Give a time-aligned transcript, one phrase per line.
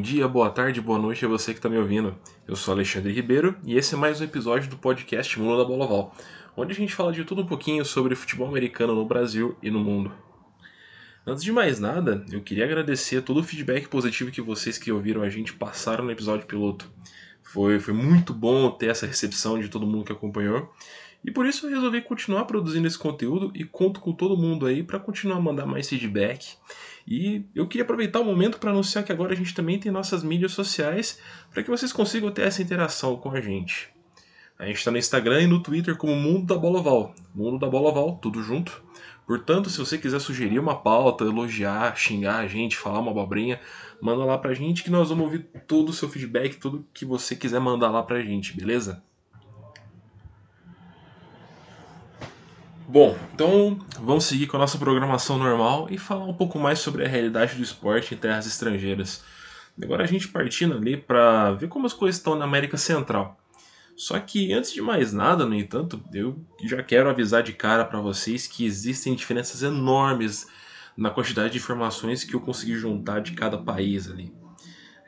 [0.00, 2.16] Dia, boa tarde, boa noite a você que está me ouvindo.
[2.48, 5.86] Eu sou Alexandre Ribeiro e esse é mais um episódio do podcast Mundo da Bola
[5.86, 6.16] Val,
[6.56, 9.78] onde a gente fala de tudo um pouquinho sobre futebol americano no Brasil e no
[9.78, 10.10] mundo.
[11.26, 15.20] Antes de mais nada, eu queria agradecer todo o feedback positivo que vocês que ouviram
[15.20, 16.90] a gente passaram no episódio piloto.
[17.42, 20.72] Foi, foi muito bom ter essa recepção de todo mundo que acompanhou.
[21.22, 24.82] E por isso eu resolvi continuar produzindo esse conteúdo e conto com todo mundo aí
[24.82, 26.56] para continuar a mandar mais feedback.
[27.10, 30.22] E eu queria aproveitar o momento para anunciar que agora a gente também tem nossas
[30.22, 31.18] mídias sociais
[31.52, 33.90] para que vocês consigam ter essa interação com a gente.
[34.56, 37.12] A gente está no Instagram e no Twitter como Mundo da Bola Val.
[37.34, 38.80] Mundo da Bola Val, tudo junto.
[39.26, 43.60] Portanto, se você quiser sugerir uma pauta, elogiar, xingar a gente, falar uma abobrinha,
[44.00, 47.34] manda lá pra gente que nós vamos ouvir todo o seu feedback, tudo que você
[47.34, 49.02] quiser mandar lá pra gente, beleza?
[52.92, 57.04] Bom, então vamos seguir com a nossa programação normal e falar um pouco mais sobre
[57.04, 59.22] a realidade do esporte em terras estrangeiras.
[59.80, 63.38] Agora a gente partindo ali para ver como as coisas estão na América Central.
[63.94, 68.00] Só que antes de mais nada, no entanto, eu já quero avisar de cara para
[68.00, 70.48] vocês que existem diferenças enormes
[70.96, 74.34] na quantidade de informações que eu consegui juntar de cada país ali.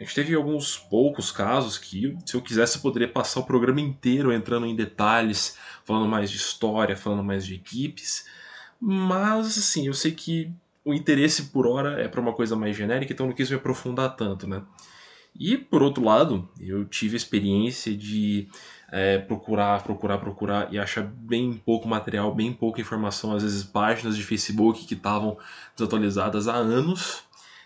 [0.03, 3.81] A gente teve alguns poucos casos que, se eu quisesse, eu poderia passar o programa
[3.81, 8.27] inteiro entrando em detalhes, falando mais de história, falando mais de equipes.
[8.81, 10.53] Mas, assim, eu sei que
[10.85, 14.17] o interesse por hora é para uma coisa mais genérica, então não quis me aprofundar
[14.17, 14.65] tanto, né?
[15.39, 18.49] E, por outro lado, eu tive a experiência de
[18.91, 24.17] é, procurar, procurar, procurar e achar bem pouco material, bem pouca informação, às vezes páginas
[24.17, 25.39] de Facebook que estavam
[25.77, 27.23] desatualizadas há anos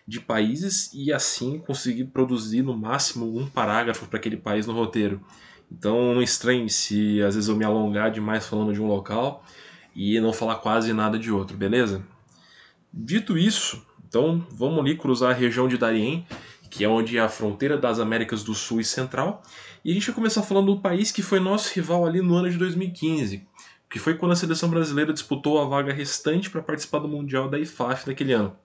[0.07, 5.21] de países e assim conseguir produzir no máximo um parágrafo para aquele país no roteiro.
[5.71, 9.45] Então não estranhe se às vezes eu me alongar demais falando de um local
[9.95, 12.05] e não falar quase nada de outro, beleza?
[12.93, 16.25] Dito isso, então vamos ali cruzar a região de Darien,
[16.71, 19.43] que é onde é a fronteira das Américas do Sul e Central,
[19.85, 22.51] e a gente vai começar falando do país que foi nosso rival ali no ano
[22.51, 23.47] de 2015,
[23.91, 27.59] que foi quando a seleção brasileira disputou a vaga restante para participar do Mundial da
[27.59, 28.57] IFAF daquele ano.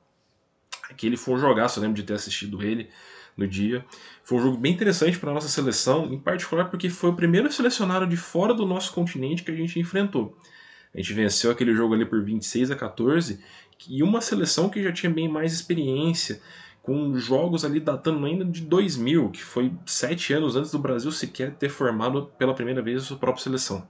[0.91, 2.90] Aquele foi um jogaço, eu lembro de ter assistido ele
[3.35, 3.84] no dia.
[4.24, 7.52] Foi um jogo bem interessante para a nossa seleção, em particular porque foi o primeiro
[7.52, 10.38] selecionado de fora do nosso continente que a gente enfrentou.
[10.94, 13.40] A gente venceu aquele jogo ali por 26 a 14
[13.90, 16.41] e uma seleção que já tinha bem mais experiência,
[16.84, 21.53] com jogos ali datando ainda de 2000, que foi sete anos antes do Brasil sequer
[21.56, 23.88] ter formado pela primeira vez a sua própria seleção.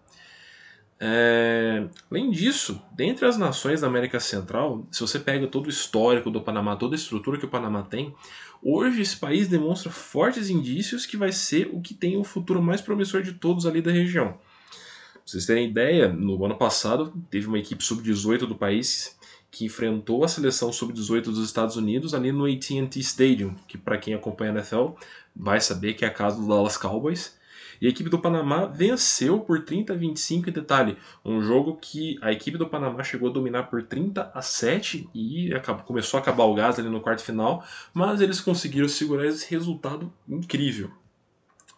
[1.03, 1.87] É...
[2.11, 6.39] Além disso, dentre as nações da América Central, se você pega todo o histórico do
[6.39, 8.13] Panamá, toda a estrutura que o Panamá tem,
[8.61, 12.81] hoje esse país demonstra fortes indícios que vai ser o que tem o futuro mais
[12.81, 14.33] promissor de todos ali da região.
[14.33, 19.17] Pra vocês terem ideia, no ano passado teve uma equipe sub-18 do país
[19.49, 24.13] que enfrentou a seleção sub-18 dos Estados Unidos ali no AT&T Stadium, que para quem
[24.13, 24.89] acompanha a NFL
[25.35, 27.35] vai saber que é a casa do Dallas Cowboys.
[27.81, 30.97] E a equipe do Panamá venceu por 30 a 25 em detalhe.
[31.25, 35.51] Um jogo que a equipe do Panamá chegou a dominar por 30 a 7 e
[35.51, 39.49] acabou, começou a acabar o gás ali no quarto final, mas eles conseguiram segurar esse
[39.49, 40.91] resultado incrível.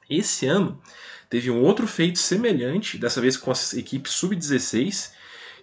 [0.10, 0.82] Esse ano
[1.30, 5.14] teve um outro feito semelhante, dessa vez com a equipe sub-16,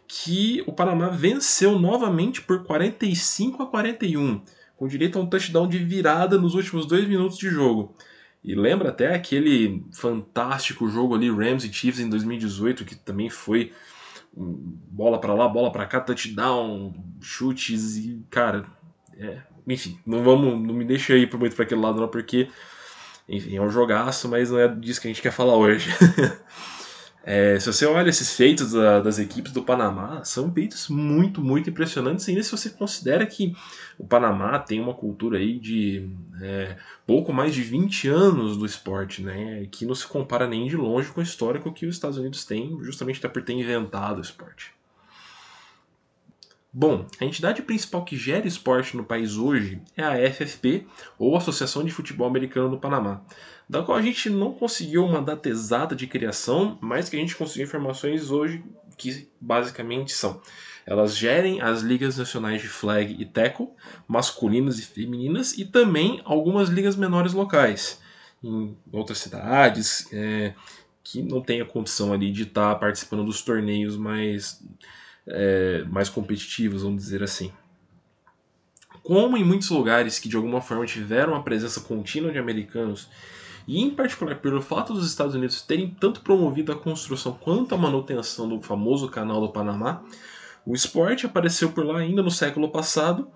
[0.09, 4.43] que o Panamá venceu novamente por 45 a 41,
[4.77, 7.95] com direito a um touchdown de virada nos últimos dois minutos de jogo.
[8.43, 13.73] E lembra até aquele fantástico jogo ali, Rams e Chiefs em 2018, que também foi
[14.33, 18.65] bola para lá, bola para cá, touchdown, chutes e, cara,
[19.19, 22.49] é, enfim, não vamos, não me deixa ir muito para aquele lado não, porque,
[23.29, 25.91] enfim, é um jogaço, mas não é disso que a gente quer falar hoje.
[27.23, 31.69] É, se você olha esses feitos da, das equipes do Panamá, são feitos muito, muito
[31.69, 33.55] impressionantes, ainda se você considera que
[33.99, 36.09] o Panamá tem uma cultura aí de
[36.41, 36.77] é,
[37.07, 41.11] pouco mais de 20 anos do esporte, né, que não se compara nem de longe
[41.11, 44.73] com o histórico que os Estados Unidos têm, justamente até por ter inventado o esporte.
[46.73, 50.87] Bom, a entidade principal que gera esporte no país hoje é a FFP,
[51.19, 53.23] ou Associação de Futebol Americano do Panamá
[53.71, 57.37] da qual a gente não conseguiu uma data exata de criação, mas que a gente
[57.37, 58.65] conseguiu informações hoje
[58.99, 60.43] que basicamente são.
[60.85, 63.69] Elas gerem as ligas nacionais de flag e tackle,
[64.09, 68.01] masculinas e femininas, e também algumas ligas menores locais,
[68.43, 70.53] em outras cidades, é,
[71.05, 74.61] que não tem a condição ali de estar tá participando dos torneios mais,
[75.27, 77.53] é, mais competitivos, vamos dizer assim.
[79.03, 83.09] Como em muitos lugares que de alguma forma tiveram a presença contínua de americanos
[83.67, 87.79] e em particular pelo fato dos Estados Unidos terem tanto promovido a construção quanto a
[87.79, 90.03] manutenção do famoso Canal do Panamá,
[90.67, 93.29] o esporte apareceu por lá ainda no século passado,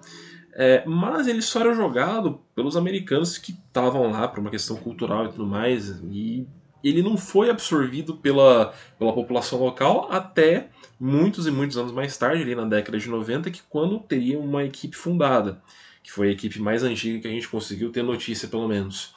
[0.56, 5.26] É, mas ele só era jogado pelos americanos que estavam lá por uma questão cultural
[5.26, 6.00] e tudo mais.
[6.12, 6.46] E
[6.88, 10.68] ele não foi absorvido pela, pela população local até
[11.00, 14.64] muitos e muitos anos mais tarde, ali na década de 90, que quando teria uma
[14.64, 15.60] equipe fundada,
[16.02, 19.14] que foi a equipe mais antiga que a gente conseguiu ter notícia, pelo menos.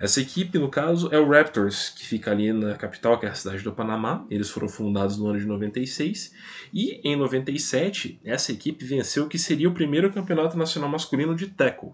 [0.00, 3.34] Essa equipe, no caso, é o Raptors, que fica ali na capital, que é a
[3.34, 4.24] cidade do Panamá.
[4.30, 6.32] Eles foram fundados no ano de 96.
[6.72, 11.48] E em 97, essa equipe venceu o que seria o primeiro campeonato nacional masculino de
[11.48, 11.92] tackle.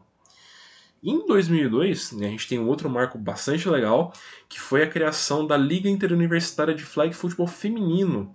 [1.08, 4.12] Em 2002, né, a gente tem um outro marco bastante legal,
[4.48, 8.34] que foi a criação da Liga Interuniversitária de Flag Football Feminino,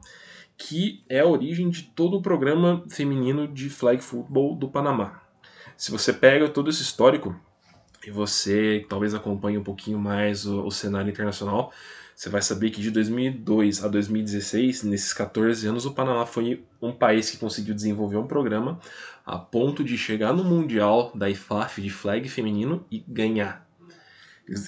[0.58, 5.22] que é a origem de todo o programa feminino de flag football do Panamá.
[5.76, 7.36] Se você pega todo esse histórico,
[8.08, 11.74] e você talvez acompanhe um pouquinho mais o, o, cenário internacional,
[12.22, 16.92] você vai saber que de 2002 a 2016, nesses 14 anos, o Panamá foi um
[16.92, 18.80] país que conseguiu desenvolver um programa
[19.26, 23.68] a ponto de chegar no Mundial da IFAF de flag feminino e ganhar.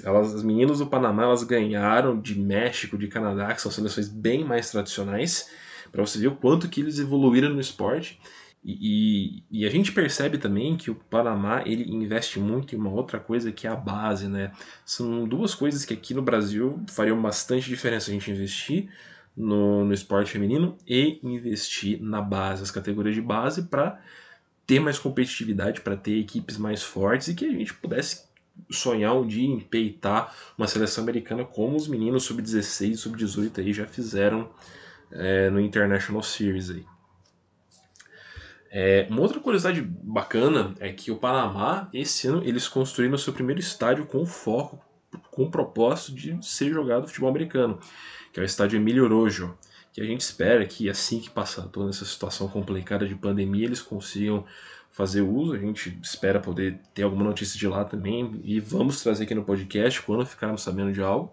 [0.04, 4.44] Elas, as meninas do Panamá elas ganharam de México, de Canadá, que são seleções bem
[4.44, 5.52] mais tradicionais,
[5.92, 8.20] para você ver o quanto que eles evoluíram no esporte
[8.66, 12.90] e, e, e, a gente percebe também que o Panamá ele investe muito em uma
[12.90, 14.54] outra coisa que é a base, né?
[14.86, 18.90] São duas coisas que aqui no Brasil fariam bastante diferença a gente investir
[19.36, 24.00] no, no esporte feminino e investir na base, as categorias de base, para
[24.66, 28.24] ter mais competitividade, para ter equipes mais fortes e que a gente pudesse
[28.72, 33.86] sonhar um dia em peitar uma seleção americana como os meninos sub-16 sub-18 aí já
[33.86, 34.50] fizeram
[35.12, 36.86] é, no International Series aí.
[38.76, 43.32] É, uma outra curiosidade bacana é que o Panamá, esse ano, eles construíram o seu
[43.32, 44.82] primeiro estádio com foco,
[45.30, 47.78] com o propósito de ser jogado futebol americano,
[48.34, 49.56] que é o estádio Emílio Orojo,
[49.92, 53.80] que a gente espera que assim que passar toda essa situação complicada de pandemia, eles
[53.80, 54.44] consigam
[54.92, 55.54] fazer uso.
[55.54, 59.44] A gente espera poder ter alguma notícia de lá também e vamos trazer aqui no
[59.44, 61.32] podcast quando ficarmos sabendo de algo.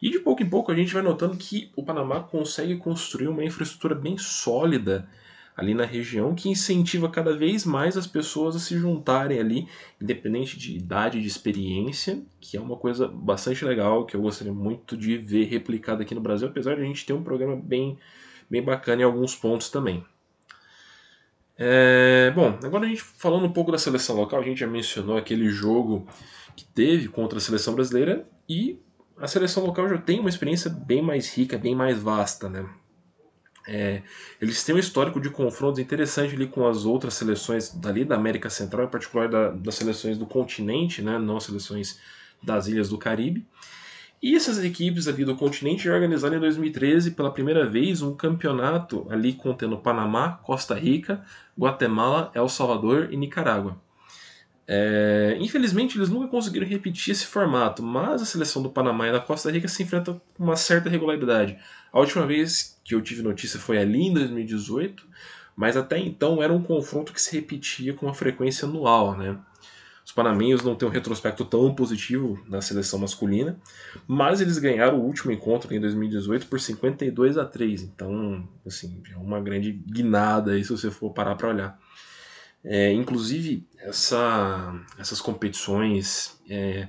[0.00, 3.44] E de pouco em pouco a gente vai notando que o Panamá consegue construir uma
[3.44, 5.06] infraestrutura bem sólida
[5.56, 9.68] ali na região que incentiva cada vez mais as pessoas a se juntarem ali,
[10.00, 14.96] independente de idade, de experiência, que é uma coisa bastante legal que eu gostaria muito
[14.96, 17.98] de ver replicado aqui no Brasil, apesar de a gente ter um programa bem,
[18.50, 20.04] bem bacana em alguns pontos também.
[21.56, 25.16] É, bom, agora a gente falando um pouco da seleção local, a gente já mencionou
[25.16, 26.06] aquele jogo
[26.56, 28.80] que teve contra a seleção brasileira e
[29.16, 32.68] a seleção local já tem uma experiência bem mais rica, bem mais vasta, né?
[33.66, 34.02] É,
[34.40, 38.50] eles têm um histórico de confrontos interessante ali com as outras seleções dali da América
[38.50, 41.98] Central, em particular da, das seleções do continente, né, não as seleções
[42.42, 43.46] das ilhas do Caribe.
[44.22, 49.06] E essas equipes ali do continente já organizaram em 2013 pela primeira vez um campeonato
[49.10, 51.22] ali contendo Panamá, Costa Rica,
[51.58, 53.76] Guatemala, El Salvador e Nicarágua.
[54.66, 59.20] É, infelizmente eles nunca conseguiram repetir esse formato, mas a seleção do Panamá e da
[59.20, 61.58] Costa Rica se enfrentam com uma certa regularidade.
[61.92, 65.06] A última vez que eu tive notícia foi ali em 2018,
[65.54, 69.38] mas até então era um confronto que se repetia com uma frequência anual, né?
[70.04, 73.58] Os panamenhos não têm um retrospecto tão positivo na seleção masculina,
[74.06, 79.16] mas eles ganharam o último encontro em 2018 por 52 a 3, então, assim, é
[79.16, 81.80] uma grande guinada aí se você for parar para olhar.
[82.64, 86.88] É, inclusive, essa, essas competições é,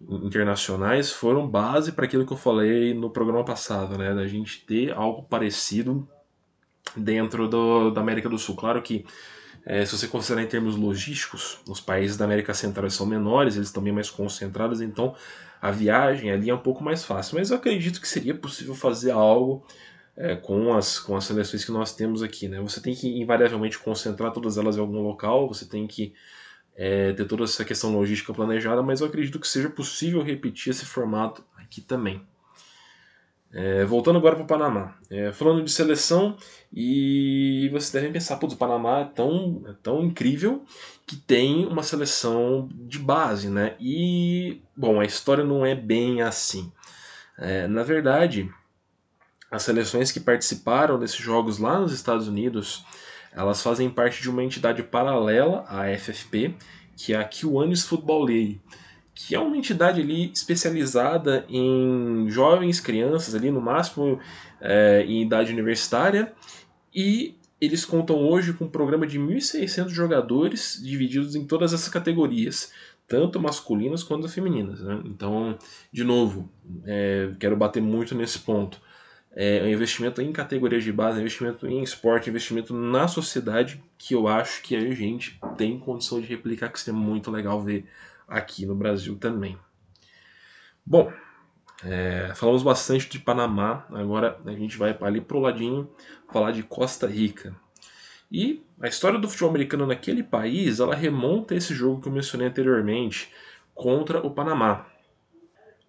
[0.00, 4.14] internacionais foram base para aquilo que eu falei no programa passado, né?
[4.14, 6.08] Da gente ter algo parecido
[6.96, 8.56] dentro do, da América do Sul.
[8.56, 9.04] Claro que,
[9.66, 13.68] é, se você considerar em termos logísticos, os países da América Central são menores, eles
[13.68, 15.14] estão bem mais concentrados, então
[15.60, 17.38] a viagem ali é um pouco mais fácil.
[17.38, 19.64] Mas eu acredito que seria possível fazer algo
[20.16, 22.48] é, com, as, com as seleções que nós temos aqui.
[22.48, 22.60] Né?
[22.60, 26.12] Você tem que invariavelmente concentrar todas elas em algum local, você tem que
[26.76, 30.84] é, ter toda essa questão logística planejada, mas eu acredito que seja possível repetir esse
[30.84, 32.22] formato aqui também.
[33.54, 34.96] É, voltando agora para o Panamá.
[35.10, 36.38] É, falando de seleção,
[36.72, 40.64] e vocês devem pensar, pô, o Panamá é tão, é tão incrível
[41.06, 43.76] que tem uma seleção de base, né?
[43.78, 46.72] E, bom, a história não é bem assim.
[47.38, 48.50] É, na verdade,
[49.52, 52.82] as seleções que participaram desses jogos lá nos Estados Unidos,
[53.30, 56.54] elas fazem parte de uma entidade paralela à FFP,
[56.96, 58.60] que é a Kiwanis Football League,
[59.14, 64.18] que é uma entidade ali especializada em jovens, crianças ali no máximo
[64.58, 66.32] é, em idade universitária,
[66.94, 72.72] e eles contam hoje com um programa de 1.600 jogadores divididos em todas essas categorias,
[73.06, 74.80] tanto masculinas quanto femininas.
[74.80, 75.02] Né?
[75.04, 75.58] Então,
[75.92, 76.50] de novo,
[76.86, 78.80] é, quero bater muito nesse ponto
[79.34, 84.62] é investimento em categorias de base, investimento em esporte, investimento na sociedade que eu acho
[84.62, 87.86] que a gente tem condição de replicar, que seria muito legal ver
[88.28, 89.58] aqui no Brasil também.
[90.84, 91.12] Bom,
[91.84, 95.90] é, falamos bastante de Panamá, agora a gente vai ali pro ladinho
[96.30, 97.54] falar de Costa Rica.
[98.30, 102.12] E a história do futebol americano naquele país, ela remonta a esse jogo que eu
[102.12, 103.30] mencionei anteriormente
[103.74, 104.86] contra o Panamá.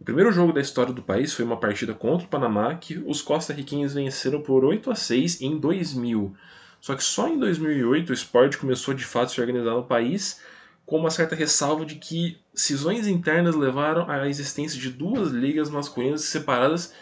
[0.03, 3.21] O primeiro jogo da história do país foi uma partida contra o Panamá que os
[3.21, 6.35] costarriquenhos venceram por 8 a 6 em 2000.
[6.81, 10.41] Só que só em 2008 o esporte começou de fato a se organizar no país
[10.85, 16.25] com uma certa ressalva de que cisões internas levaram à existência de duas ligas masculinas
[16.25, 16.93] separadas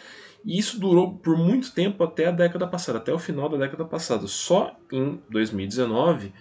[0.44, 3.84] e isso durou por muito tempo até a década passada, até o final da década
[3.84, 4.28] passada.
[4.28, 6.32] Só em 2019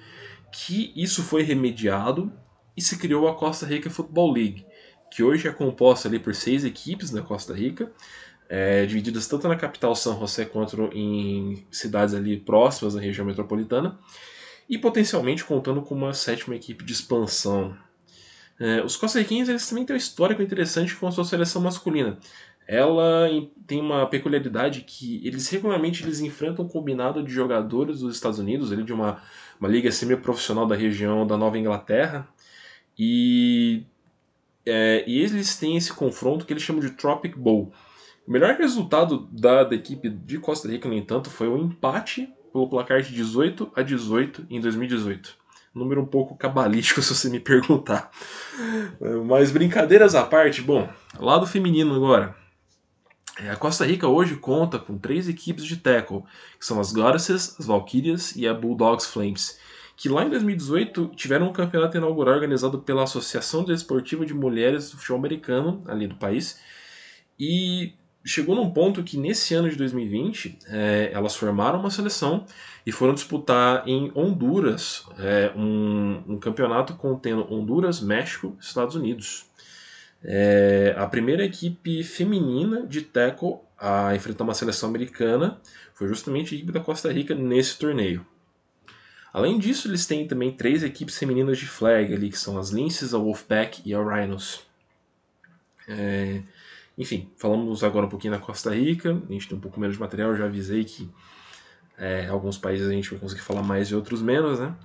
[0.51, 2.31] que isso foi remediado
[2.77, 4.65] e se criou a Costa Rica Football League,
[5.11, 7.91] que hoje é composta ali por seis equipes na Costa Rica,
[8.49, 13.99] é, divididas tanto na capital São José quanto em cidades ali próximas da região metropolitana
[14.69, 17.77] e potencialmente contando com uma sétima equipe de expansão.
[18.57, 22.17] É, os costarriquenhos eles também têm um histórico interessante com a sua seleção masculina.
[22.67, 23.27] Ela
[23.67, 28.71] tem uma peculiaridade que eles regularmente eles enfrentam um combinado de jogadores dos Estados Unidos,
[28.71, 29.21] ele de uma,
[29.59, 32.27] uma liga semi-profissional da região da Nova Inglaterra,
[32.97, 33.83] e,
[34.65, 37.73] é, e eles têm esse confronto que eles chamam de Tropic Bowl.
[38.27, 42.69] O melhor resultado da, da equipe de Costa Rica, no entanto, foi um empate pelo
[42.69, 45.35] placar de 18 a 18 em 2018.
[45.73, 48.11] Número um pouco cabalístico, se você me perguntar.
[49.25, 50.87] Mas brincadeiras à parte, bom,
[51.17, 52.35] lado feminino agora.
[53.39, 56.23] É, a Costa Rica hoje conta com três equipes de tackle,
[56.59, 59.57] que são as Goddesses, as Valkyrias e a Bulldogs Flames,
[60.01, 64.97] que lá em 2018 tiveram um campeonato inaugural organizado pela Associação Desportiva de Mulheres do
[64.97, 66.59] Futebol Americano, ali do país,
[67.39, 67.93] e
[68.25, 72.47] chegou num ponto que nesse ano de 2020 é, elas formaram uma seleção
[72.83, 79.45] e foram disputar em Honduras é, um, um, campeonato contendo Honduras, México Estados Unidos.
[80.23, 85.61] É, a primeira equipe feminina de tackle a enfrentar uma seleção americana
[85.93, 88.25] foi justamente a equipe da Costa Rica nesse torneio.
[89.33, 93.13] Além disso, eles têm também três equipes femininas de flag ali, que são as Lynxes,
[93.13, 94.61] a Wolfpack e a Rhinos.
[95.87, 96.41] É,
[96.97, 100.01] enfim, falamos agora um pouquinho da Costa Rica, a gente tem um pouco menos de
[100.01, 101.09] material, já avisei que
[101.97, 104.75] é, alguns países a gente vai conseguir falar mais e outros menos, né?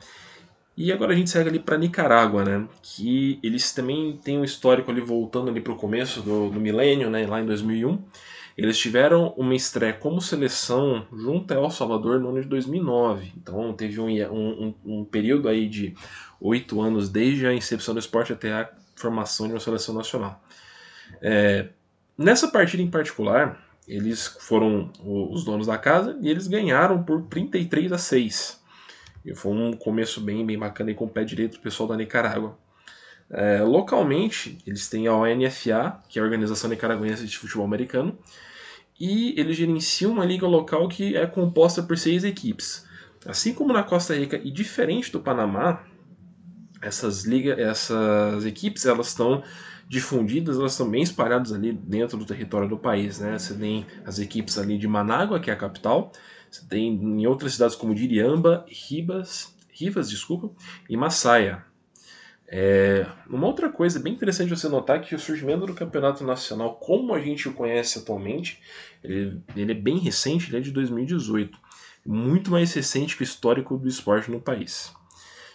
[0.77, 2.69] E agora a gente segue ali para Nicarágua, né?
[2.83, 7.09] Que eles também têm um histórico ali voltando ali para o começo do, do milênio,
[7.09, 7.27] né?
[7.27, 7.99] Lá em 2001.
[8.57, 13.33] Eles tiveram uma estreia como seleção junto a El Salvador no ano de 2009.
[13.37, 15.95] Então teve um, um, um período aí de
[16.41, 20.43] oito anos desde a incepção do esporte até a formação de uma seleção nacional.
[21.21, 21.69] É,
[22.19, 27.93] Nessa partida em particular, eles foram os donos da casa e eles ganharam por 33
[27.93, 28.59] a 6.
[29.23, 31.97] E foi um começo bem, bem bacana e com o pé direito do pessoal da
[31.97, 32.57] Nicarágua.
[33.31, 38.17] É, localmente, eles têm a ONFA, que é a Organização Nicaragüense de Futebol Americano,
[38.99, 42.87] e eles gerenciam uma liga local que é composta por seis equipes.
[43.27, 45.85] Assim como na Costa Rica e diferente do Panamá,
[46.81, 49.43] essas, liga, essas equipes elas estão
[49.89, 53.19] difundidas, elas estão bem espalhadas ali dentro do território do país.
[53.19, 53.39] Né?
[53.39, 56.13] Você tem as equipes ali de Manágua, que é a capital,
[56.51, 60.51] você tem em outras cidades como Diriamba, Ribas, Rivas, desculpa,
[60.89, 61.65] e Massaia.
[62.49, 66.77] É, uma outra coisa bem interessante você notar é que o surgimento do campeonato nacional,
[66.77, 68.61] como a gente o conhece atualmente,
[69.03, 71.59] ele, ele é bem recente, ele é de 2018,
[72.05, 74.95] muito mais recente que o histórico do esporte no país.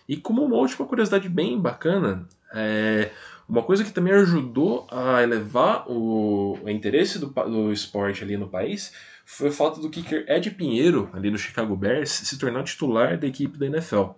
[0.08, 3.12] E como uma última curiosidade bem bacana, é,
[3.48, 8.50] uma coisa que também ajudou a elevar o, o interesse do, do esporte ali no
[8.50, 8.94] país
[9.26, 13.28] foi o fato do kicker Ed Pinheiro, ali no Chicago Bears, se tornar titular da
[13.28, 14.10] equipe da NFL.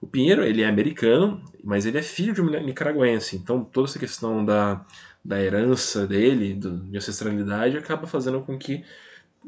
[0.00, 3.98] O Pinheiro ele é americano, mas ele é filho de um nicaragüense, então toda essa
[3.98, 4.84] questão da,
[5.24, 8.84] da herança dele, do, de ancestralidade, acaba fazendo com que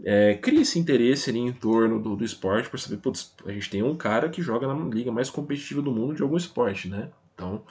[0.05, 3.69] é, crie esse interesse ali em torno do, do esporte, por saber, putz, a gente
[3.71, 7.11] tem um cara que joga na liga mais competitiva do mundo de algum esporte, né?
[7.35, 7.63] Então,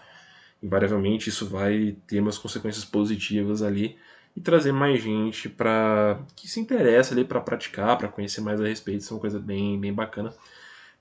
[0.61, 3.97] invariavelmente isso vai ter umas consequências positivas ali
[4.35, 8.67] e trazer mais gente para que se interessa ali para praticar, para conhecer mais a
[8.67, 10.33] respeito, isso é uma coisa bem, bem bacana.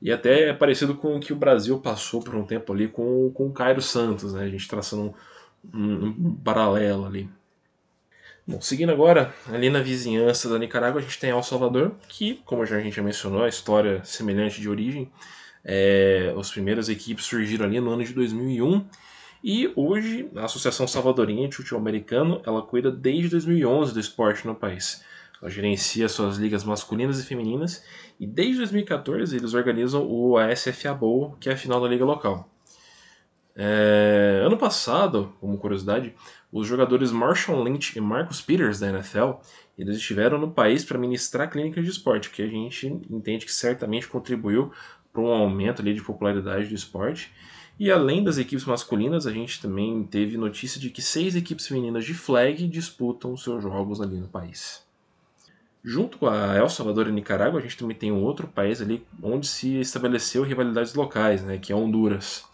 [0.00, 3.30] E até é parecido com o que o Brasil passou por um tempo ali com,
[3.32, 4.44] com o Cairo Santos, né?
[4.44, 5.14] A gente traçando
[5.72, 7.28] um, um, um paralelo ali.
[8.46, 12.64] Bom, seguindo agora, ali na vizinhança da Nicarágua, a gente tem El Salvador, que, como
[12.64, 15.10] já a gente já mencionou, a história semelhante de origem.
[15.64, 18.86] É, as primeiras equipes surgiram ali no ano de 2001
[19.42, 24.54] e hoje, a Associação Salvadorinha de Futebol Americano, ela cuida desde 2011 do esporte no
[24.54, 25.04] país.
[25.40, 27.84] Ela gerencia suas ligas masculinas e femininas
[28.18, 32.50] e desde 2014 eles organizam o ASFA Bowl, que é a final da liga local.
[33.54, 34.42] É...
[34.44, 36.14] ano passado, como curiosidade,
[36.52, 39.32] os jogadores Marshall Lynch e Marcus Peters da NFL
[39.78, 44.08] eles estiveram no país para ministrar clínicas de esporte, que a gente entende que certamente
[44.08, 44.72] contribuiu
[45.12, 47.30] para um aumento ali de popularidade do esporte.
[47.78, 52.06] E além das equipes masculinas, a gente também teve notícia de que seis equipes femininas
[52.06, 54.85] de flag disputam seus jogos ali no país.
[55.88, 59.06] Junto com a El Salvador e Nicarágua, a gente também tem um outro país ali
[59.22, 62.44] onde se estabeleceu rivalidades locais, né, que é Honduras.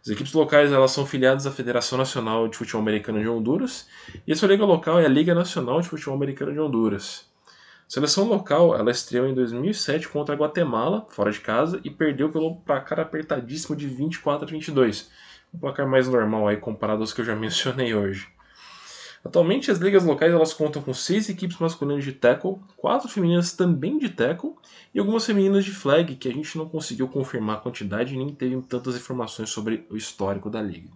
[0.00, 3.86] As equipes locais elas são filiadas à Federação Nacional de Futebol Americano de Honduras
[4.26, 7.30] e a sua liga local é a Liga Nacional de Futebol Americano de Honduras.
[7.46, 7.50] A
[7.86, 12.62] seleção local ela estreou em 2007 contra a Guatemala, fora de casa, e perdeu pelo
[12.62, 15.10] placar apertadíssimo de 24 a 22.
[15.52, 18.26] Um placar mais normal aí comparado aos que eu já mencionei hoje.
[19.24, 23.98] Atualmente, as ligas locais elas contam com seis equipes masculinas de tackle, quatro femininas também
[23.98, 24.54] de tackle
[24.94, 28.60] e algumas femininas de flag, que a gente não conseguiu confirmar a quantidade nem teve
[28.62, 30.88] tantas informações sobre o histórico da liga.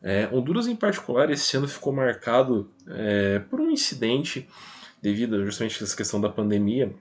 [0.00, 4.48] É, Honduras, em particular, esse ano ficou marcado é, por um incidente
[5.02, 6.94] devido justamente a essa questão da pandemia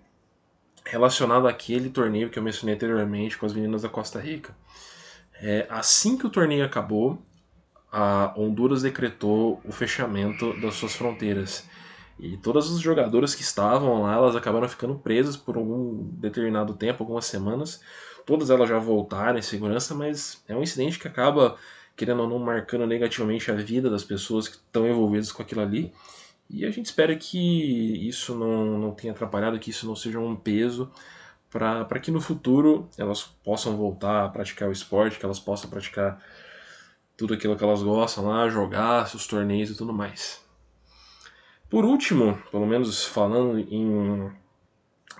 [0.85, 4.55] relacionado àquele torneio que eu mencionei anteriormente com as meninas da Costa Rica.
[5.35, 7.21] É, assim que o torneio acabou,
[7.93, 11.69] a Honduras decretou o fechamento das suas fronteiras.
[12.19, 17.03] E todas as jogadoras que estavam lá, elas acabaram ficando presas por algum determinado tempo,
[17.03, 17.81] algumas semanas.
[18.25, 21.55] Todas elas já voltaram em segurança, mas é um incidente que acaba,
[21.95, 25.93] querendo ou não, marcando negativamente a vida das pessoas que estão envolvidas com aquilo ali.
[26.49, 30.35] E a gente espera que isso não, não tenha atrapalhado, que isso não seja um
[30.35, 30.91] peso
[31.49, 36.19] para que no futuro elas possam voltar a praticar o esporte, que elas possam praticar
[37.17, 40.41] tudo aquilo que elas gostam lá, jogar seus torneios e tudo mais.
[41.69, 44.31] Por último, pelo menos falando em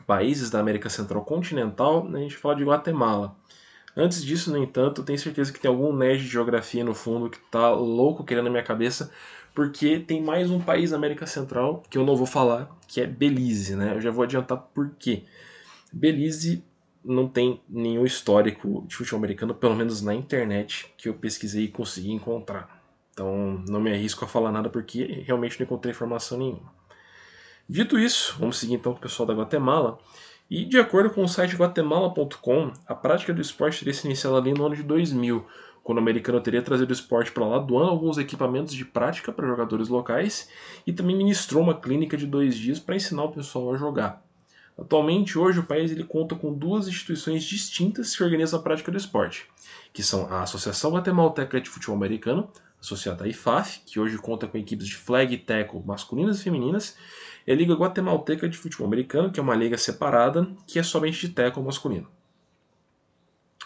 [0.05, 3.35] países da América Central continental, a gente fala de Guatemala.
[3.95, 7.39] Antes disso, no entanto, tenho certeza que tem algum nerd de geografia no fundo que
[7.51, 9.11] tá louco querendo a minha cabeça,
[9.53, 13.05] porque tem mais um país da América Central que eu não vou falar, que é
[13.05, 13.95] Belize, né?
[13.95, 15.23] Eu já vou adiantar por quê.
[15.91, 16.63] Belize
[17.03, 21.67] não tem nenhum histórico de futebol americano, pelo menos na internet, que eu pesquisei e
[21.67, 22.81] consegui encontrar.
[23.13, 26.73] Então não me arrisco a falar nada porque realmente não encontrei informação nenhuma.
[27.67, 29.99] Dito isso, vamos seguir então com o pessoal da Guatemala.
[30.49, 34.53] E de acordo com o site guatemala.com, a prática do esporte teria se iniciado ali
[34.53, 35.45] no ano de 2000,
[35.83, 39.47] quando o americano teria trazido o esporte para lá, doando alguns equipamentos de prática para
[39.47, 40.49] jogadores locais
[40.85, 44.23] e também ministrou uma clínica de dois dias para ensinar o pessoal a jogar.
[44.77, 48.97] Atualmente, hoje, o país ele conta com duas instituições distintas que organizam a prática do
[48.97, 49.47] esporte,
[49.91, 52.49] que são a Associação Guatemalteca de Futebol Americano,
[52.81, 56.97] associada à IFAF, que hoje conta com equipes de flag e tackle masculinas e femininas,
[57.45, 61.27] e a Liga Guatemalteca de Futebol Americano, que é uma liga separada, que é somente
[61.27, 62.07] de tackle masculino.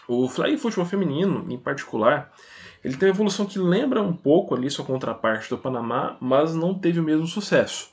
[0.06, 2.32] O flag futebol feminino, em particular,
[2.82, 6.74] ele tem uma evolução que lembra um pouco ali sua contraparte do Panamá, mas não
[6.74, 7.90] teve o mesmo sucesso.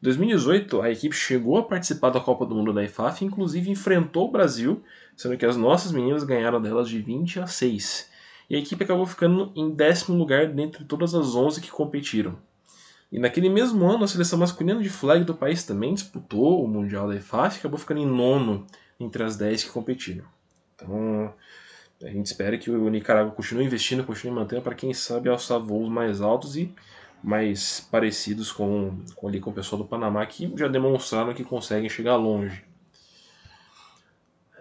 [0.00, 4.30] 2018, a equipe chegou a participar da Copa do Mundo da IFAF, inclusive enfrentou o
[4.30, 4.82] Brasil,
[5.16, 8.08] sendo que as nossas meninas ganharam delas de 20 a 6.
[8.48, 12.38] E a equipe acabou ficando em décimo lugar dentre todas as 11 que competiram.
[13.10, 17.08] E naquele mesmo ano, a seleção masculina de flag do país também disputou o Mundial
[17.08, 18.66] da IFAF e acabou ficando em nono
[19.00, 20.24] entre as 10 que competiram.
[20.76, 21.34] Então,
[22.02, 25.88] a gente espera que o Nicarágua continue investindo, continue mantendo para quem sabe alçar voos
[25.88, 26.72] mais altos e
[27.22, 31.88] mais parecidos com, com, ali, com o pessoal do Panamá, que já demonstraram que conseguem
[31.88, 32.64] chegar longe.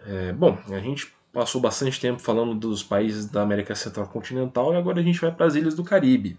[0.06, 4.78] É, bom, a gente passou bastante tempo falando dos países da América Central Continental e
[4.78, 6.38] agora a gente vai para as ilhas do Caribe.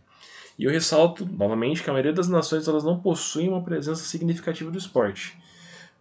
[0.59, 4.71] E eu ressalto novamente que a maioria das nações elas não possuem uma presença significativa
[4.71, 5.39] do esporte.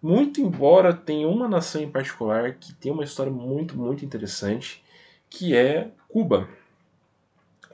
[0.01, 4.83] Muito embora tenha uma nação em particular que tem uma história muito, muito interessante,
[5.29, 6.47] que é Cuba.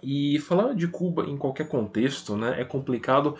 [0.03, 3.37] E falar de Cuba em qualquer contexto né, é complicado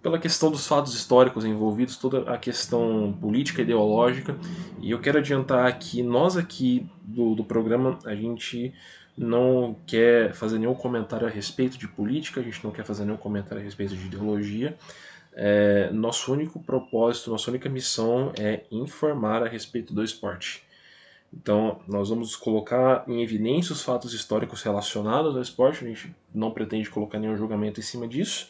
[0.00, 4.36] pela questão dos fatos históricos envolvidos, toda a questão política e ideológica.
[4.80, 8.72] E eu quero adiantar que nós aqui do, do programa, a gente
[9.16, 13.16] não quer fazer nenhum comentário a respeito de política, a gente não quer fazer nenhum
[13.16, 14.76] comentário a respeito de ideologia.
[15.36, 20.63] É, nosso único propósito, nossa única missão é informar a respeito do esporte.
[21.36, 26.52] Então, nós vamos colocar em evidência os fatos históricos relacionados ao esporte, a gente não
[26.52, 28.48] pretende colocar nenhum julgamento em cima disso,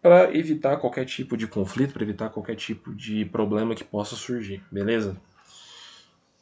[0.00, 4.62] para evitar qualquer tipo de conflito, para evitar qualquer tipo de problema que possa surgir,
[4.70, 5.16] beleza?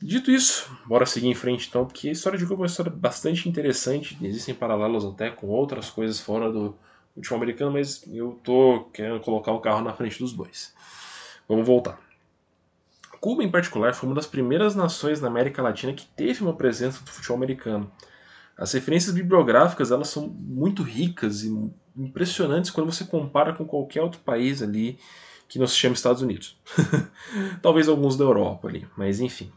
[0.02, 2.92] Dito isso, bora seguir em frente então, porque a história de Cuba é uma história
[2.92, 6.76] bastante interessante, existem paralelos até com outras coisas fora do
[7.14, 10.74] futebol americano, mas eu tô querendo colocar o carro na frente dos bois.
[11.48, 11.98] Vamos voltar.
[13.24, 17.02] Cuba, em particular, foi uma das primeiras nações na América Latina que teve uma presença
[17.02, 17.90] do futebol americano.
[18.54, 21.48] As referências bibliográficas elas são muito ricas e
[21.96, 24.98] impressionantes quando você compara com qualquer outro país ali
[25.48, 26.60] que não se chama Estados Unidos.
[27.62, 29.50] Talvez alguns da Europa ali, mas enfim.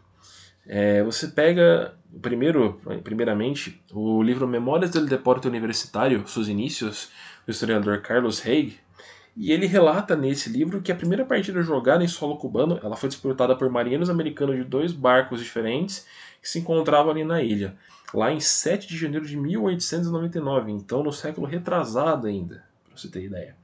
[0.66, 7.10] É, você pega, primeiro, primeiramente, o livro Memórias del Deporte Universitário, seus inícios,
[7.46, 8.80] do historiador Carlos Haig,
[9.40, 13.08] e ele relata nesse livro que a primeira partida jogada em solo cubano ela foi
[13.08, 16.08] disputada por marinheiros americanos de dois barcos diferentes
[16.42, 17.76] que se encontravam ali na ilha,
[18.12, 23.26] lá em 7 de janeiro de 1899, então no século retrasado ainda, para você ter
[23.26, 23.56] ideia.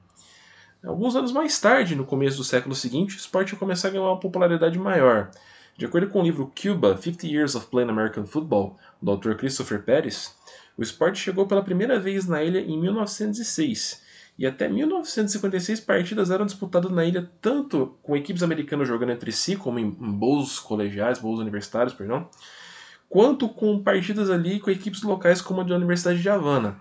[0.84, 4.04] Alguns anos mais tarde, no começo do século seguinte, o esporte ia começar a ganhar
[4.04, 5.30] uma popularidade maior.
[5.76, 9.34] De acordo com o livro Cuba, 50 Years of Playing American Football, do Dr.
[9.34, 10.36] Christopher Pérez,
[10.76, 14.03] o esporte chegou pela primeira vez na ilha em 1906
[14.38, 19.56] e até 1956 partidas eram disputadas na ilha tanto com equipes americanas jogando entre si,
[19.56, 22.28] como em, bowls colegiais, bowls universitários, perdão,
[23.08, 26.76] quanto com partidas ali com equipes locais como a da Universidade de Havana.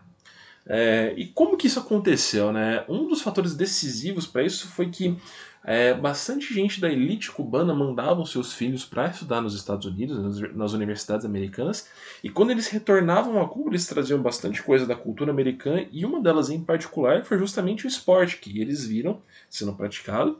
[0.66, 2.52] É, e como que isso aconteceu?
[2.52, 2.84] Né?
[2.88, 5.18] Um dos fatores decisivos para isso foi que
[5.66, 10.74] é, bastante gente da elite cubana mandavam seus filhos para estudar nos Estados Unidos, nas
[10.74, 11.88] universidades americanas,
[12.22, 16.22] e quando eles retornavam a Cuba, eles traziam bastante coisa da cultura americana, e uma
[16.22, 20.38] delas em particular foi justamente o esporte, que eles viram sendo praticado.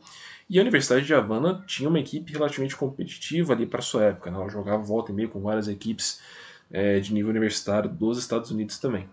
[0.50, 4.30] E a Universidade de Havana tinha uma equipe relativamente competitiva ali para sua época.
[4.30, 4.38] Né?
[4.38, 6.20] Ela jogava volta e meia com várias equipes
[6.70, 9.08] é, de nível universitário dos Estados Unidos também.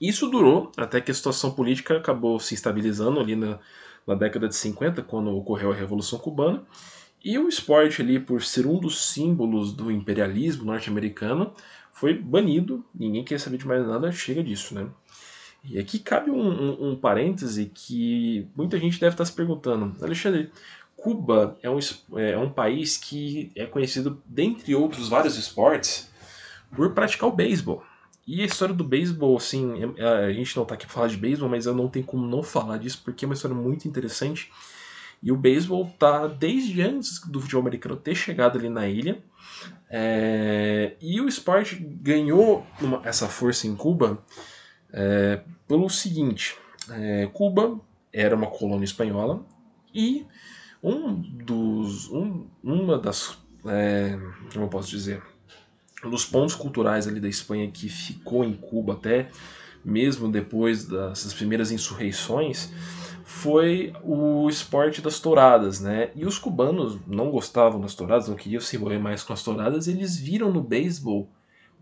[0.00, 3.58] Isso durou até que a situação política acabou se estabilizando ali na,
[4.08, 6.62] na década de 50, quando ocorreu a Revolução Cubana,
[7.22, 11.52] e o esporte ali, por ser um dos símbolos do imperialismo norte-americano,
[11.92, 14.86] foi banido, ninguém quer saber de mais nada, chega disso, né?
[15.62, 20.02] E aqui cabe um, um, um parêntese que muita gente deve estar se perguntando.
[20.02, 20.50] Alexandre,
[20.96, 21.78] Cuba é um,
[22.16, 26.10] é um país que é conhecido, dentre outros vários esportes,
[26.74, 27.82] por praticar o beisebol.
[28.28, 31.08] E a história do beisebol, assim, é, é, a gente não tá aqui pra falar
[31.08, 33.88] de beisebol, mas eu não tenho como não falar disso, porque é uma história muito
[33.88, 34.52] interessante.
[35.22, 39.24] E o beisebol tá desde antes do futebol americano ter chegado ali na ilha.
[39.88, 44.22] É, e o esporte ganhou uma, essa força em Cuba
[44.92, 46.54] é, pelo seguinte:
[46.90, 47.80] é, Cuba
[48.12, 49.42] era uma colônia espanhola
[49.94, 50.26] e
[50.82, 53.38] um dos, um, uma das.
[53.64, 54.18] É,
[54.52, 55.22] como eu posso dizer?
[56.04, 59.28] Um dos pontos culturais ali da Espanha que ficou em Cuba até
[59.84, 62.72] mesmo depois das primeiras insurreições
[63.24, 66.10] foi o esporte das touradas, né?
[66.14, 69.86] E os cubanos não gostavam das touradas, não queriam se envolver mais com as touradas,
[69.86, 71.28] eles viram no beisebol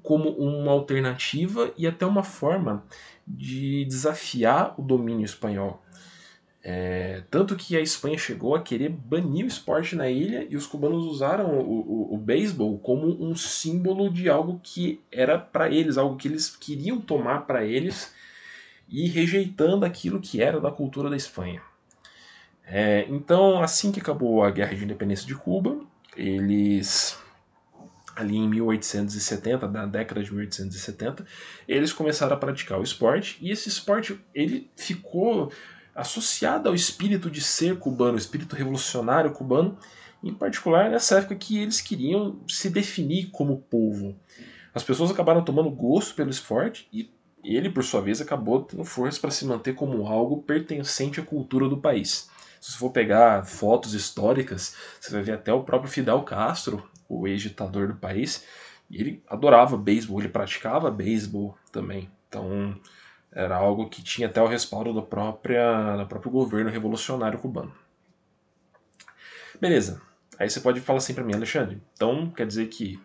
[0.03, 2.85] como uma alternativa e até uma forma
[3.27, 5.83] de desafiar o domínio espanhol.
[6.69, 10.67] É, tanto que a Espanha chegou a querer banir o esporte na ilha e os
[10.67, 15.97] cubanos usaram o, o, o beisebol como um símbolo de algo que era para eles,
[15.97, 18.13] algo que eles queriam tomar para eles
[18.89, 21.63] e rejeitando aquilo que era da cultura da Espanha.
[22.65, 25.79] É, então, assim que acabou a Guerra de Independência de Cuba,
[26.17, 27.17] eles
[28.17, 31.25] ali em 1870, na década de 1870,
[31.69, 35.53] eles começaram a praticar o esporte e esse esporte ele ficou
[35.97, 39.79] associada ao espírito de ser cubano, espírito revolucionário cubano,
[40.23, 44.15] em particular nessa época que eles queriam se definir como povo.
[44.75, 47.11] As pessoas acabaram tomando gosto pelo esporte e
[47.43, 51.69] ele, por sua vez, acabou tendo força para se manter como algo pertencente à cultura
[51.69, 52.29] do país.
[52.61, 57.27] Se você for pegar fotos históricas, você vai ver até o próprio Fidel Castro, o
[57.29, 58.45] ex-ditador do país,
[58.91, 62.11] ele adorava beisebol, ele praticava beisebol também.
[62.29, 62.79] Então,
[63.37, 67.71] era algo que tinha até o respaldo do, própria, do próprio governo revolucionário cubano.
[69.61, 70.01] Beleza.
[70.39, 71.79] Aí você pode falar assim para mim, Alexandre.
[71.93, 72.99] Então quer dizer que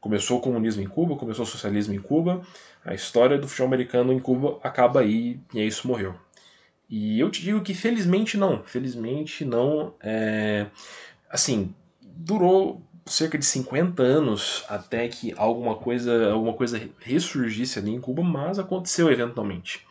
[0.00, 2.42] começou o comunismo em Cuba, começou o socialismo em Cuba,
[2.84, 6.14] a história do futebol americano em Cuba acaba aí e é isso morreu.
[6.88, 9.94] E eu te digo que felizmente não, felizmente não.
[10.00, 10.66] É...
[11.28, 18.00] Assim, durou cerca de 50 anos até que alguma coisa, alguma coisa ressurgisse ali em
[18.00, 19.86] Cuba, mas aconteceu eventualmente.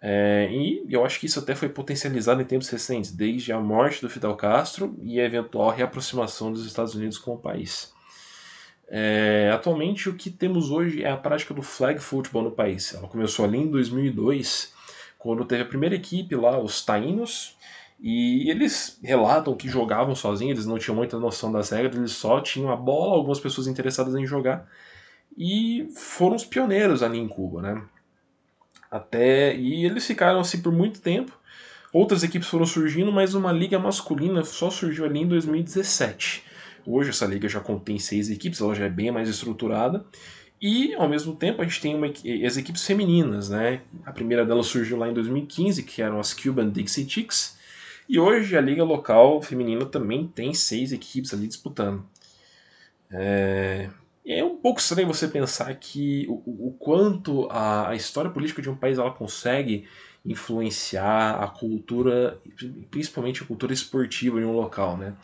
[0.00, 4.00] É, e eu acho que isso até foi potencializado em tempos recentes, desde a morte
[4.00, 7.92] do Fidel Castro e a eventual reaproximação dos Estados Unidos com o país.
[8.90, 12.94] É, atualmente, o que temos hoje é a prática do flag football no país.
[12.94, 14.72] Ela começou ali em 2002,
[15.18, 17.57] quando teve a primeira equipe lá, os Taínos,
[18.00, 22.40] e eles relatam que jogavam sozinhos, eles não tinham muita noção das regras, eles só
[22.40, 24.68] tinham a bola, algumas pessoas interessadas em jogar.
[25.36, 27.82] E foram os pioneiros ali em Cuba, né?
[28.90, 31.38] Até e eles ficaram assim por muito tempo,
[31.92, 36.44] Outras equipes foram surgindo, mas uma liga masculina só surgiu ali em 2017.
[36.86, 40.04] Hoje essa liga já contém seis equipes, ela já é bem mais estruturada.
[40.60, 42.08] E, ao mesmo tempo, a gente tem uma,
[42.44, 43.80] as equipes femininas, né?
[44.04, 47.56] A primeira delas surgiu lá em 2015, que eram as Cuban Dixie Chicks.
[48.08, 52.06] E hoje a liga local feminina também tem seis equipes ali disputando.
[53.10, 53.90] É,
[54.26, 58.70] é um pouco estranho você pensar que o, o quanto a, a, história política de
[58.70, 59.86] um país ela consegue
[60.24, 62.38] influenciar a cultura,
[62.90, 65.14] principalmente a cultura esportiva de um local, né?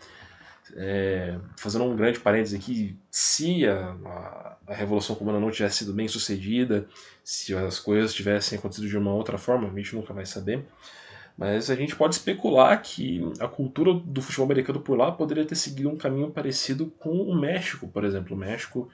[0.77, 6.09] É, fazendo um grande parênteses aqui, se a, a, Revolução Cubana não tivesse sido bem
[6.09, 6.88] sucedida,
[7.23, 10.66] se as coisas tivessem acontecido de uma outra forma, a gente nunca vai saber.
[11.37, 15.57] Mas a gente pode especular que a cultura do futebol americano por lá poderia ter
[15.57, 18.37] seguido um caminho parecido com o México, por exemplo.
[18.37, 18.88] O México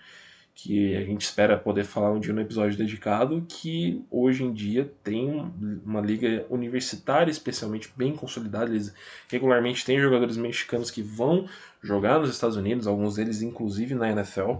[0.54, 4.92] que a gente espera poder falar um dia no episódio dedicado, que hoje em dia
[5.02, 5.50] tem
[5.84, 8.70] uma liga universitária especialmente bem consolidada.
[8.70, 8.94] Eles
[9.28, 11.48] regularmente têm jogadores mexicanos que vão
[11.82, 14.56] jogar nos Estados Unidos, alguns deles inclusive na NFL.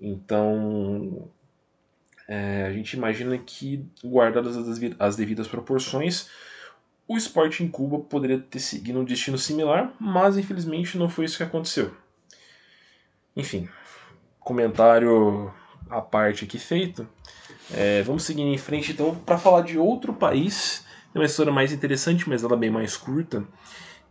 [0.00, 1.28] Então
[2.26, 4.56] é, a gente imagina que, guardadas
[4.98, 6.28] as devidas proporções,
[7.08, 11.38] o esporte em Cuba poderia ter seguido um destino similar, mas infelizmente não foi isso
[11.38, 11.90] que aconteceu.
[13.34, 13.66] Enfim,
[14.38, 15.50] comentário
[15.88, 17.08] à parte aqui feito.
[17.72, 22.28] É, vamos seguir em frente então para falar de outro país, uma história mais interessante,
[22.28, 23.42] mas ela é bem mais curta,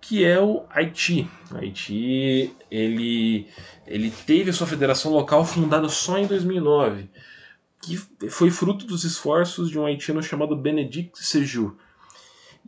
[0.01, 1.29] que é o Haiti.
[1.51, 3.47] O Haiti ele,
[3.85, 7.09] ele teve a sua federação local fundada só em 2009,
[7.81, 7.97] que
[8.29, 11.77] foi fruto dos esforços de um haitiano chamado Benedict Seju.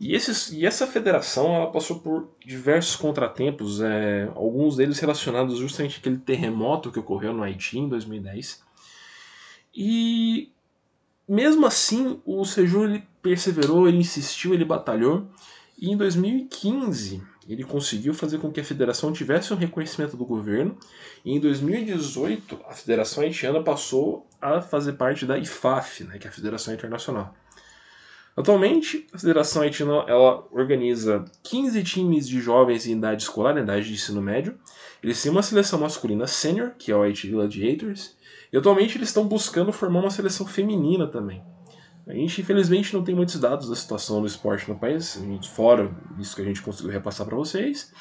[0.00, 5.98] E, esses, e essa federação ela passou por diversos contratempos, é, alguns deles relacionados justamente
[5.98, 8.62] àquele terremoto que ocorreu no Haiti em 2010.
[9.74, 10.50] E
[11.28, 15.28] mesmo assim, o Seju ele perseverou, ele insistiu, ele batalhou.
[15.78, 20.78] E em 2015, ele conseguiu fazer com que a federação tivesse um reconhecimento do governo.
[21.22, 26.30] E em 2018, a Federação Haitiana passou a fazer parte da IFAF, né, que é
[26.30, 27.34] a Federação Internacional.
[28.36, 33.86] Atualmente, a Federação Haitiana ela organiza 15 times de jovens em idade escolar, em idade
[33.86, 34.58] de ensino médio.
[35.02, 38.16] Eles têm uma seleção masculina sênior, que é o Haiti Gladiators,
[38.52, 41.42] e atualmente eles estão buscando formar uma seleção feminina também.
[42.06, 45.22] A gente, infelizmente, não tem muitos dados da situação do esporte no país,
[45.54, 47.92] fora isso que a gente conseguiu repassar para vocês.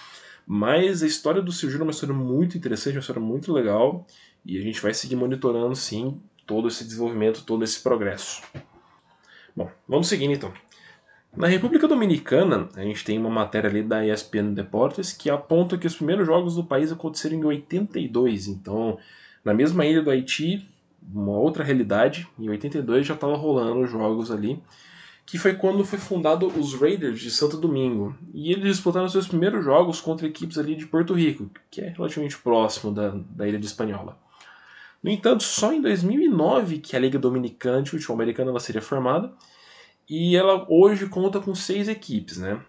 [0.48, 4.08] Mas a história do Silgiro é uma história muito interessante, uma história muito legal,
[4.44, 8.42] e a gente vai seguir monitorando, sim, todo esse desenvolvimento, todo esse progresso.
[9.56, 10.54] Bom, vamos seguindo então.
[11.36, 15.86] Na República Dominicana, a gente tem uma matéria ali da ESPN Deportes que aponta que
[15.86, 18.48] os primeiros jogos do país aconteceram em 82.
[18.48, 18.98] Então,
[19.46, 20.68] na mesma ilha do Haiti,
[21.02, 24.62] uma outra realidade, em 82 já estava rolando os jogos ali,
[25.26, 28.16] que foi quando foi fundado os Raiders de Santo Domingo.
[28.34, 32.38] E eles disputaram seus primeiros jogos contra equipes ali de Porto Rico, que é relativamente
[32.40, 34.18] próximo da, da ilha de Espanhola.
[35.02, 39.32] No entanto, só em 2009 que a Liga Dominicana de Futebol Americano ela seria formada
[40.10, 42.60] e ela hoje conta com seis equipes, né?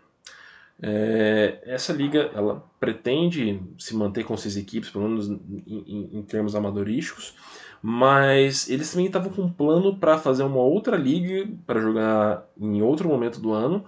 [0.83, 6.55] É, essa liga ela pretende se manter com seis equipes, pelo menos em, em, termos
[6.55, 7.35] amadorísticos,
[7.83, 12.81] mas eles também estavam com um plano para fazer uma outra liga para jogar em
[12.81, 13.85] outro momento do ano,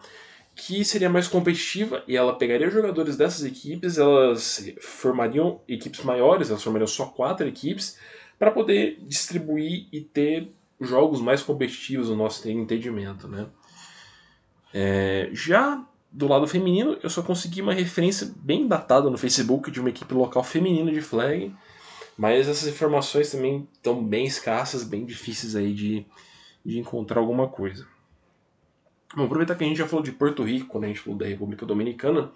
[0.55, 6.63] que seria mais competitiva e ela pegaria jogadores dessas equipes, elas formariam equipes maiores, elas
[6.63, 7.99] formariam só quatro equipes
[8.43, 10.51] para poder distribuir e ter
[10.81, 13.47] jogos mais competitivos no nosso entendimento, né?
[14.75, 19.79] É, já do lado feminino, eu só consegui uma referência bem datada no Facebook de
[19.79, 21.55] uma equipe local feminina de flag,
[22.19, 26.05] mas essas informações também estão bem escassas, bem difíceis aí de,
[26.67, 27.87] de encontrar alguma coisa.
[29.15, 31.27] Bom, aproveitar que a gente já falou de Porto Rico, quando a gente falou da
[31.27, 32.33] República Dominicana,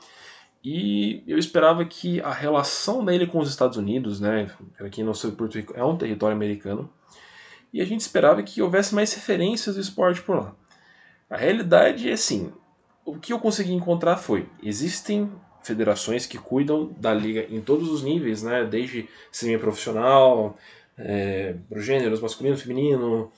[0.62, 5.14] e eu esperava que a relação dele com os Estados Unidos, né, para quem não
[5.14, 6.90] sabe, Porto Rico é um território americano,
[7.72, 10.54] e a gente esperava que houvesse mais referências do esporte por lá.
[11.28, 12.52] A realidade é assim,
[13.04, 15.30] o que eu consegui encontrar foi, existem
[15.62, 20.56] federações que cuidam da liga em todos os níveis, né, desde semi-profissional,
[20.98, 23.30] é, gêneros masculino, feminino,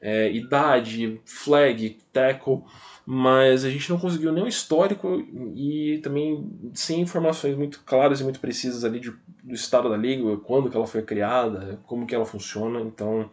[0.00, 2.62] é, idade, flag, tackle,
[3.10, 5.24] mas a gente não conseguiu nenhum histórico
[5.56, 9.10] e também sem informações muito claras e muito precisas ali de,
[9.42, 13.30] do estado da liga, quando que ela foi criada, como que ela funciona, então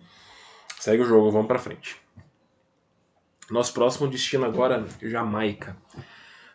[0.79, 1.97] segue o jogo, vamos para frente.
[3.51, 5.75] Nosso próximo destino agora é Jamaica.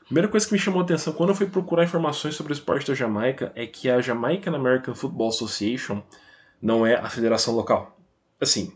[0.01, 2.55] A primeira coisa que me chamou a atenção quando eu fui procurar informações sobre o
[2.55, 6.03] esporte da Jamaica é que a Jamaican American Football Association
[6.61, 8.01] não é a federação local.
[8.41, 8.73] Assim,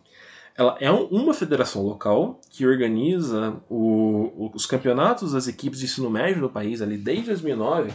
[0.57, 6.43] ela é uma federação local que organiza o, os campeonatos das equipes de ensino médio
[6.43, 7.93] do país ali desde 2009,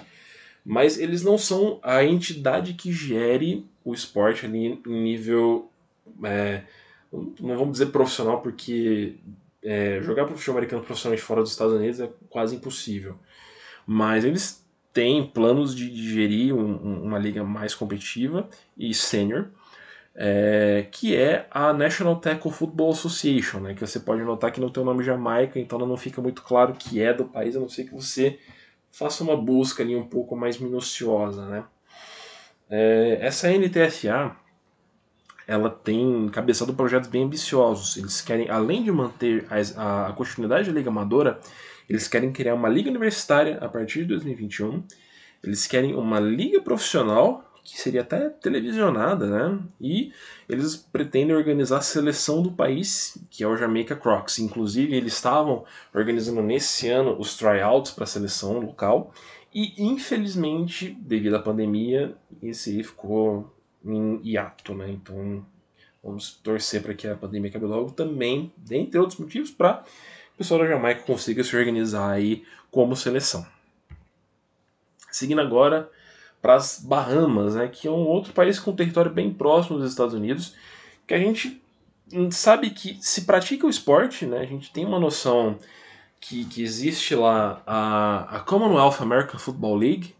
[0.66, 5.72] mas eles não são a entidade que gere o esporte ali em nível,
[6.24, 6.64] é,
[7.12, 9.16] não vamos dizer profissional, porque
[9.64, 13.16] é, jogar futebol americano profissionalmente fora dos Estados Unidos é quase impossível.
[13.88, 19.48] Mas eles têm planos de, de gerir um, uma liga mais competitiva e sênior,
[20.16, 24.70] é, que é a National Tackle Football Association, né, que você pode notar que não
[24.70, 27.70] tem o nome Jamaica, então não fica muito claro que é do país, a não
[27.70, 28.38] ser que você
[28.92, 31.46] faça uma busca ali um pouco mais minuciosa.
[31.46, 31.64] Né.
[32.70, 34.36] É, essa NTFA
[35.48, 37.98] ela tem cabeçado projetos bem ambiciosos.
[37.98, 41.40] Eles querem, além de manter a, a continuidade da Liga Amadora,
[41.90, 44.84] eles querem criar uma liga universitária a partir de 2021.
[45.44, 49.60] Eles querem uma liga profissional que seria até televisionada, né?
[49.80, 50.12] E
[50.48, 54.40] eles pretendem organizar a seleção do país, que é o Jamaica Crocs.
[54.40, 59.14] Inclusive, eles estavam organizando nesse ano os tryouts para a seleção local.
[59.54, 63.54] E infelizmente, devido à pandemia, esse aí ficou
[63.84, 64.90] em hiato, né?
[64.90, 65.46] Então,
[66.04, 69.84] vamos torcer para que a pandemia acabe logo também, dentre outros motivos, para
[70.36, 73.46] o pessoal da Jamaica consiga se organizar aí como seleção.
[75.12, 75.90] Seguindo agora
[76.42, 80.14] para as Bahamas, né, que é um outro país com território bem próximo dos Estados
[80.14, 80.56] Unidos,
[81.06, 81.62] que a gente
[82.32, 85.58] sabe que se pratica o esporte, né, a gente tem uma noção
[86.20, 90.16] que, que existe lá a, a Commonwealth American Football League,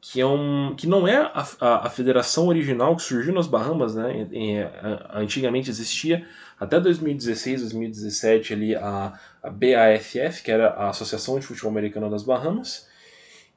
[0.00, 3.96] que, é um, que não é a, a, a federação original que surgiu nas Bahamas,
[3.96, 6.26] né, em, a, antigamente existia,
[6.58, 12.22] até 2016, 2017 ali a, a BAFF, que era a Associação de Futebol Americano das
[12.22, 12.88] Bahamas,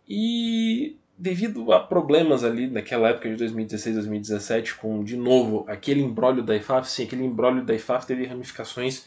[0.08, 6.42] e devido a problemas ali naquela época de 2016, 2017, com de novo aquele embrólio
[6.42, 9.06] da IFAF, sim, aquele embrólio da IFAF teve ramificações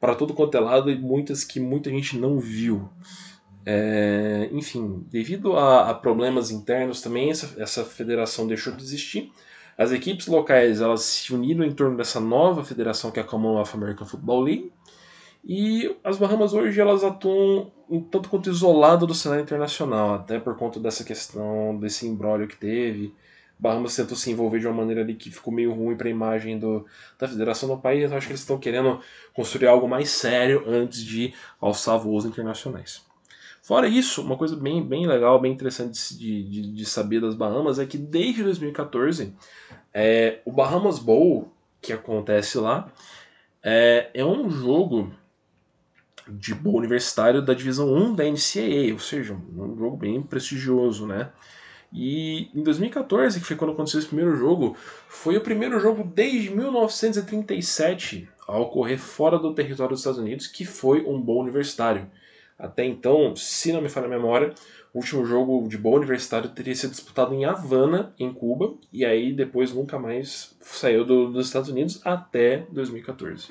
[0.00, 2.88] para todo quanto é lado e muitas que muita gente não viu.
[3.64, 9.32] É, enfim, devido a, a, problemas internos também, essa, essa federação deixou de existir.
[9.78, 13.70] As equipes locais elas se uniram em torno dessa nova federação que é a Commonwealth
[13.74, 14.72] American Football League.
[15.46, 20.56] E as Bahamas hoje elas atuam um tanto quanto isolado do cenário internacional, até por
[20.56, 23.14] conta dessa questão, desse embrólio que teve.
[23.58, 26.58] Bahamas tentou se envolver de uma maneira ali que ficou meio ruim para a imagem
[26.58, 26.86] do,
[27.18, 28.10] da federação do país.
[28.10, 29.00] Eu acho que eles estão querendo
[29.34, 33.04] construir algo mais sério antes de alçar voos internacionais.
[33.62, 37.78] Fora isso, uma coisa bem, bem legal, bem interessante de, de, de saber das Bahamas
[37.78, 39.34] é que desde 2014
[39.92, 42.92] é, o Bahamas Bowl, que acontece lá,
[43.62, 45.12] é, é um jogo
[46.28, 51.30] de boa universitário da divisão 1 da NCAA, ou seja, um jogo bem prestigioso, né?
[51.92, 54.76] E em 2014, que foi quando aconteceu esse primeiro jogo,
[55.08, 60.64] foi o primeiro jogo desde 1937 a ocorrer fora do território dos Estados Unidos, que
[60.64, 62.10] foi um bom universitário.
[62.58, 64.54] Até então, se não me falha a memória,
[64.92, 69.32] o último jogo de bom universitário teria sido disputado em Havana, em Cuba, e aí
[69.32, 73.48] depois nunca mais saiu do, dos Estados Unidos até 2014.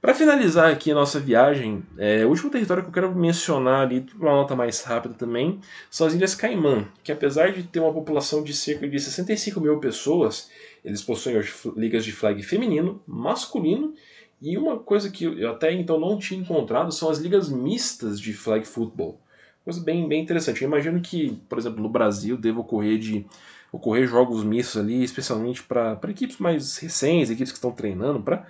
[0.00, 4.06] Para finalizar aqui a nossa viagem, é, o último território que eu quero mencionar ali,
[4.14, 5.58] uma nota mais rápida também,
[5.90, 9.80] são as Ilhas Caimã, que apesar de ter uma população de cerca de 65 mil
[9.80, 10.50] pessoas,
[10.84, 11.42] eles possuem
[11.76, 13.92] ligas de flag feminino, masculino,
[14.40, 18.32] e uma coisa que eu até então não tinha encontrado são as ligas mistas de
[18.32, 19.20] flag football.
[19.64, 20.62] Coisa bem, bem interessante.
[20.62, 23.26] Eu imagino que, por exemplo, no Brasil deva ocorrer de
[23.72, 28.46] ocorrer jogos mistos ali, especialmente para equipes mais recentes, equipes que estão treinando, para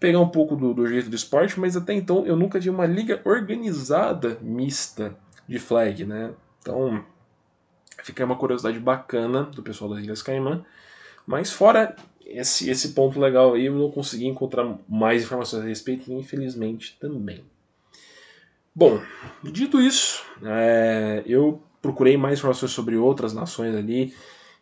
[0.00, 2.86] pegar um pouco do, do jeito do esporte, mas até então eu nunca vi uma
[2.86, 5.14] liga organizada mista
[5.46, 6.32] de flag, né?
[6.60, 7.04] Então
[8.02, 10.64] fica uma curiosidade bacana do pessoal das Ilhas Caimã.
[11.26, 16.12] Mas fora esse, esse ponto legal aí, eu não consegui encontrar mais informações a respeito,
[16.12, 17.44] infelizmente também.
[18.74, 19.02] Bom,
[19.42, 24.14] dito isso, é, eu procurei mais informações sobre outras nações ali,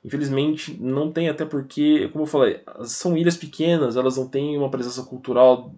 [0.05, 4.71] Infelizmente não tem, até porque, como eu falei, são ilhas pequenas, elas não têm uma
[4.71, 5.73] presença cultural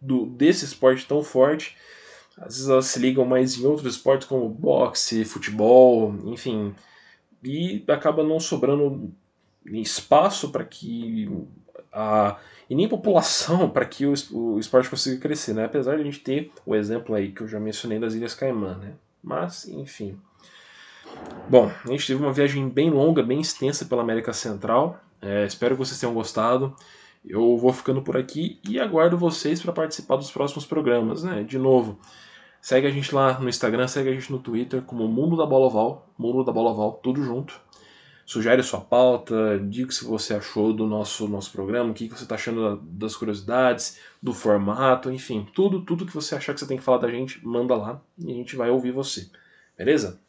[0.00, 1.76] do, desse esporte tão forte.
[2.36, 6.74] Às vezes elas se ligam mais em outros esportes como boxe, futebol, enfim.
[7.42, 9.12] E acaba não sobrando
[9.64, 11.28] espaço para que
[11.92, 15.64] a e nem população para que o, o esporte consiga crescer, né?
[15.64, 18.76] Apesar de a gente ter o exemplo aí que eu já mencionei das Ilhas Caimã,
[18.76, 18.94] né?
[19.22, 20.18] Mas, enfim.
[21.48, 24.98] Bom, a gente teve uma viagem bem longa, bem extensa pela América Central.
[25.20, 26.74] É, espero que vocês tenham gostado.
[27.24, 31.42] Eu vou ficando por aqui e aguardo vocês para participar dos próximos programas, né?
[31.42, 31.98] De novo,
[32.60, 35.66] segue a gente lá no Instagram, segue a gente no Twitter como Mundo da Bola
[35.66, 37.58] Oval, Mundo da Bola Oval, tudo junto.
[38.26, 42.22] sugere sua pauta, diga o que você achou do nosso, nosso programa, o que você
[42.24, 46.78] está achando das curiosidades, do formato, enfim, tudo, tudo que você achar que você tem
[46.78, 49.28] que falar da gente, manda lá e a gente vai ouvir você.
[49.76, 50.20] Beleza?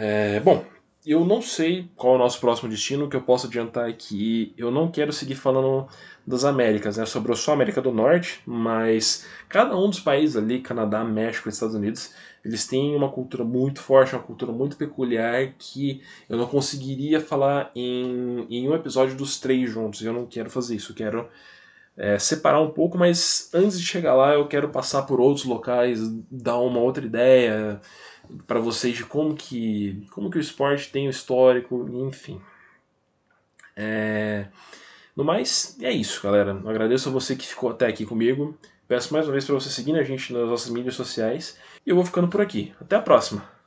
[0.00, 0.64] É, bom,
[1.04, 4.54] eu não sei qual é o nosso próximo destino, o que eu posso adiantar aqui.
[4.56, 5.88] Eu não quero seguir falando
[6.24, 7.04] das Américas, né?
[7.04, 11.74] Sobrou só a América do Norte, mas cada um dos países ali, Canadá, México, Estados
[11.74, 17.20] Unidos, eles têm uma cultura muito forte, uma cultura muito peculiar que eu não conseguiria
[17.20, 20.00] falar em, em um episódio dos três juntos.
[20.02, 21.28] Eu não quero fazer isso, eu quero
[21.96, 25.98] é, separar um pouco, mas antes de chegar lá eu quero passar por outros locais,
[26.30, 27.80] dar uma outra ideia
[28.46, 32.40] para vocês de como que, como que o esporte tem o histórico, enfim.
[33.76, 34.48] É...
[35.16, 36.60] No mais, é isso, galera.
[36.62, 38.56] Eu agradeço a você que ficou até aqui comigo.
[38.86, 41.58] Peço mais uma vez para você seguir a gente nas nossas mídias sociais.
[41.84, 42.72] E eu vou ficando por aqui.
[42.80, 43.57] Até a próxima!